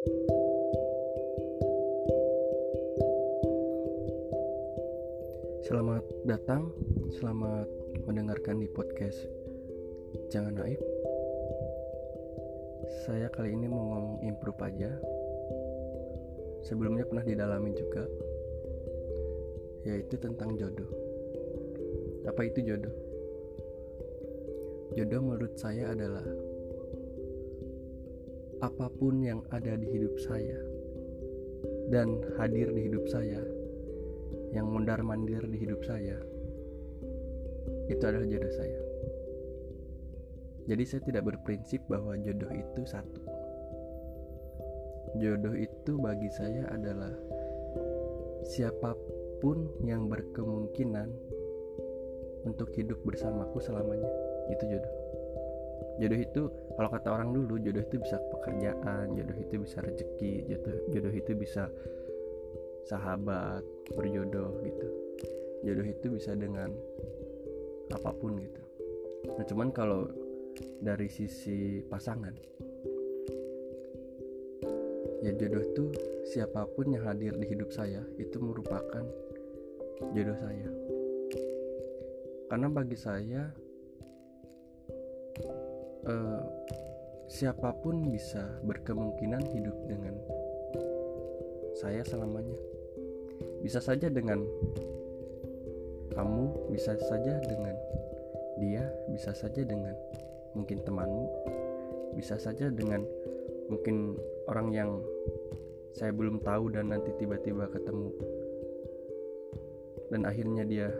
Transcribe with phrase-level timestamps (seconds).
[0.00, 0.16] Selamat
[6.24, 6.72] datang,
[7.20, 7.68] selamat
[8.08, 9.28] mendengarkan di podcast
[10.32, 10.80] Jangan Naif.
[13.04, 14.88] Saya kali ini mau ngomong improve aja.
[16.64, 18.08] Sebelumnya pernah didalami juga,
[19.84, 20.88] yaitu tentang jodoh.
[22.24, 22.96] Apa itu jodoh?
[24.96, 26.24] Jodoh menurut saya adalah
[28.60, 30.60] apa pun yang ada di hidup saya
[31.88, 33.40] dan hadir di hidup saya
[34.52, 36.20] yang mundar mandir di hidup saya
[37.88, 38.80] itu adalah jodoh saya.
[40.70, 43.22] Jadi saya tidak berprinsip bahwa jodoh itu satu.
[45.18, 47.10] Jodoh itu bagi saya adalah
[48.46, 48.94] siapa
[49.42, 51.10] pun yang berkemungkinan
[52.46, 54.06] untuk hidup bersamaku selamanya.
[54.54, 54.99] Itu jodoh
[56.00, 56.42] jodoh itu
[56.80, 61.32] kalau kata orang dulu jodoh itu bisa pekerjaan jodoh itu bisa rezeki jodoh jodoh itu
[61.36, 61.68] bisa
[62.88, 64.88] sahabat berjodoh gitu.
[65.60, 66.72] Jodoh itu bisa dengan
[67.92, 68.62] apa pun gitu.
[69.36, 70.08] Nah cuman kalau
[70.80, 72.32] dari sisi pasangan
[75.20, 75.84] ya jodoh itu
[76.32, 79.04] siapa pun yang hadir di hidup saya itu merupakan
[80.16, 80.68] jodoh saya.
[82.48, 83.52] Karena bagi saya
[86.06, 86.42] eh,
[87.30, 90.14] siapa pun bisa berkemungkinan hidup dengan
[91.76, 92.58] saya selamanya.
[93.60, 94.40] Bisa saja dengan
[96.10, 97.76] kamu bisa saja dengan
[98.58, 99.94] dia bisa saja dengan
[100.52, 101.24] mungkin temanmu
[102.18, 103.06] bisa saja dengan
[103.70, 104.18] mungkin
[104.50, 104.90] orang yang
[105.94, 108.10] saya belum tahu dan nanti tiba-tiba ketemu.
[110.10, 110.90] Dan akhirnya dia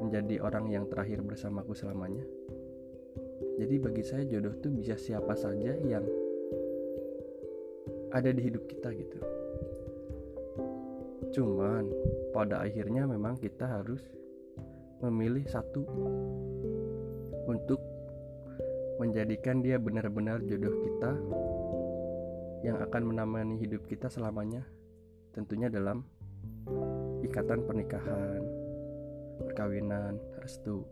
[0.00, 2.24] menjadi orang yang terakhir bersamaku selamanya
[3.58, 6.06] jadi bagi saya jodoh tuh bisa siapa saja yang
[8.14, 9.18] ada di hidup kita gitu.
[11.34, 11.90] Cuman
[12.30, 14.00] pada akhirnya memang kita harus
[15.02, 15.82] memilih satu
[17.50, 17.82] untuk
[19.02, 21.12] menjadikan dia benar-benar jodoh kita
[22.66, 24.66] yang akan menemani hidup kita selamanya
[25.30, 26.02] tentunya dalam
[27.22, 28.42] ikatan pernikahan
[29.38, 30.82] perkawinan restu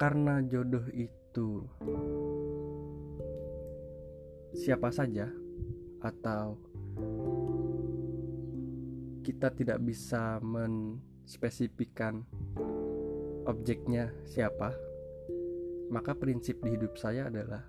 [0.00, 1.60] karena jodoh itu
[4.56, 5.28] siapa saja
[6.00, 6.56] atau
[9.20, 12.24] kita tidak bisa menspesifikkan
[13.44, 14.72] objeknya siapa,
[15.92, 17.68] maka prinsip di hidup saya adalah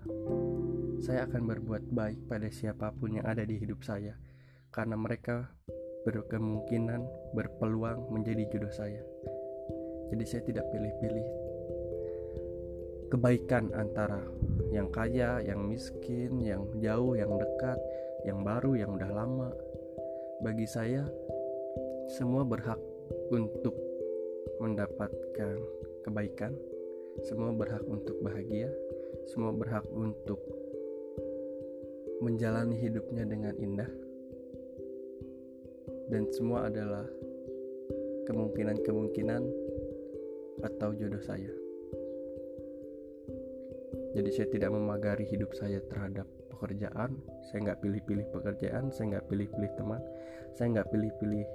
[1.04, 4.16] saya akan berbuat baik pada siapa pun yang ada di hidup saya
[4.72, 5.52] karena mereka
[6.08, 7.04] berkemungkinan
[7.36, 9.04] berpeluang menjadi jodoh saya.
[10.08, 11.51] Jadi saya tidak pilih-pilih
[13.12, 14.24] kebaikan antara
[14.72, 17.76] yang kaya, yang miskin, yang jauh, yang dekat,
[18.24, 19.52] yang baru, yang udah lama.
[20.40, 21.04] Bagi saya,
[22.08, 22.80] semua berhak
[23.28, 23.76] untuk
[24.64, 25.60] mendapatkan
[26.08, 26.56] kebaikan,
[27.20, 28.72] semua berhak untuk bahagia,
[29.28, 30.40] semua berhak untuk
[32.24, 33.92] menjalani hidupnya dengan indah,
[36.08, 37.04] dan semua adalah
[38.24, 39.42] kemungkinan-kemungkinan
[40.64, 41.61] atau jodoh saya.
[44.12, 47.16] Jadi saya tidak memagari hidup saya terhadap pekerjaan.
[47.48, 50.02] Saya nggak pilih-pilih pekerjaan saya nggak pilih-pilih teman
[50.52, 51.46] saya nggak pilih-pilih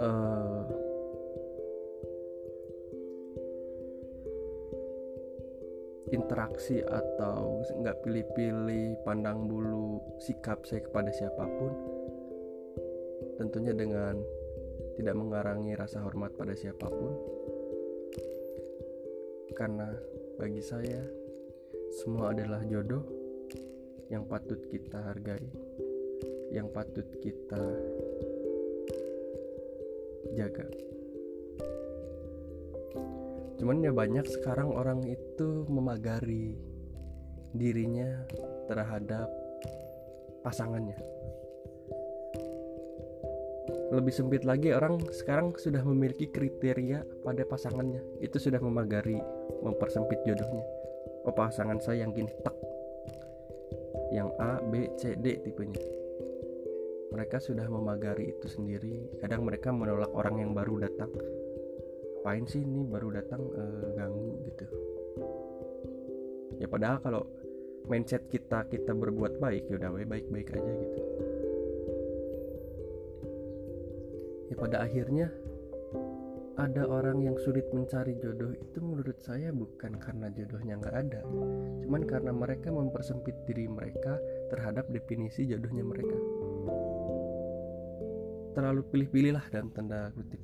[0.00, 0.64] uh,
[6.10, 11.72] interaksi atau nggak pilih-pilih pandang bulu sikap saya kepada siapa pun.
[13.38, 14.18] Tentunya dengan
[14.98, 17.12] tidak mengarangi rasa hormat pada siapa pun.
[19.54, 19.92] Karena
[20.40, 21.04] bagi saya
[22.00, 23.04] semua adalah jodoh
[24.08, 25.44] yang patut kita hargai,
[26.48, 27.60] yang patut kita
[30.32, 30.64] jaga.
[33.60, 36.56] Cuman ya banyak sekarang orang itu memagari
[37.52, 38.24] dirinya
[38.64, 39.28] terhadap
[40.40, 40.96] pasangannya.
[43.90, 48.02] Lebih sempit lagi orang sekarang sudah memiliki kriteria pada pasangannya.
[48.22, 49.18] Itu sudah memagari,
[49.62, 50.62] mempersempit jodohnya.
[51.26, 52.56] Oh pasangan saya yang gini tak
[54.10, 55.78] yang A, B, C, D tipenya.
[57.10, 59.18] Mereka sudah memagari itu sendiri.
[59.22, 61.10] Kadang mereka menolak orang yang baru datang.
[62.20, 63.62] Apain sih ini baru datang e,
[63.96, 64.66] ganggu gitu.
[66.60, 67.22] Ya padahal kalau
[67.88, 71.00] mindset kita kita berbuat baik ya udah baik-baik aja gitu.
[74.50, 75.30] Ya pada akhirnya
[76.58, 81.24] ada orang yang sulit mencari jodoh itu menurut saya bukan karena jodohnya nggak ada
[81.80, 84.20] cuman karena mereka mempersempit diri mereka
[84.52, 86.18] terhadap definisi jodohnya mereka.
[88.52, 90.42] Terlalu pilih-pilih lah dalam tanda kutip.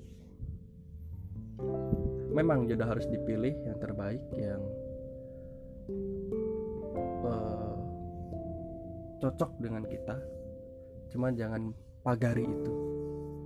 [2.30, 4.62] Memang jodoh harus dipilih yang terbaik yang
[7.26, 7.76] uh,
[9.18, 10.16] cocok dengan kita.
[11.10, 11.74] Cuman jangan
[12.06, 12.85] pagari itu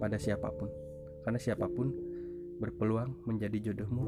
[0.00, 0.72] pada siapa pun
[1.20, 1.92] karena siapa pun
[2.60, 4.04] berpeluang menjadi jodohmu,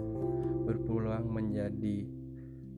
[0.69, 2.05] berpeluang menjadi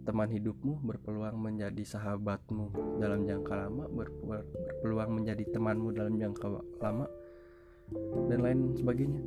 [0.06, 2.70] teman hidupmu, berpeluang menjadi sahabatmu
[3.02, 6.46] dalam jangka lama, berpeluang menjadi temanmu dalam jangka
[6.78, 7.06] lama,
[8.30, 9.22] dan lain sebagainya.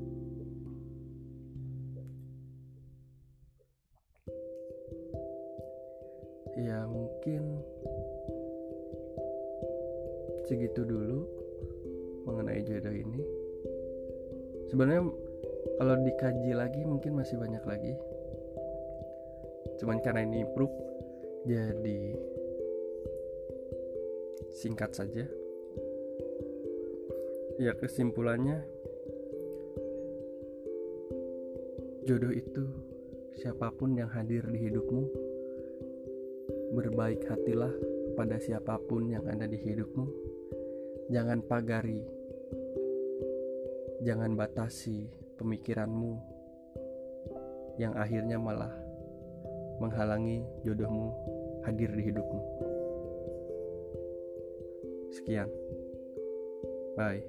[6.57, 7.61] Ya mungkin
[10.47, 11.21] segitu dulu
[12.25, 13.36] mengenai jodoh ini.
[14.67, 15.03] Sebenarnya
[15.77, 17.93] kalau dikaji lagi mungkin masih banyak lagi.
[19.79, 20.71] Cuman karena ini proof
[21.47, 22.01] jadi
[24.51, 25.23] singkat saja.
[27.57, 28.61] Ya kesimpulannya
[32.05, 32.63] jodoh itu
[33.37, 35.03] siapa pun yang hadir di hidupmu.
[36.75, 37.71] Berbaik hatilah
[38.19, 40.05] pada siapa pun yang ada di hidupmu.
[41.07, 42.03] Jangan pagari
[44.01, 45.09] jangan batasi
[45.41, 46.17] pemikiranmu
[47.77, 48.73] yang akhirnya malah
[49.77, 51.13] menghalangi jodohmu
[51.65, 52.41] hadir di hidupmu.
[55.13, 55.49] Sekian.
[56.97, 57.21] Bye.